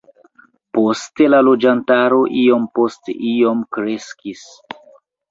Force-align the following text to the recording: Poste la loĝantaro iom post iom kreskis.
Poste 0.75 1.25
la 1.33 1.41
loĝantaro 1.47 2.17
iom 2.43 2.65
post 2.77 3.11
iom 3.33 3.61
kreskis. 3.77 4.41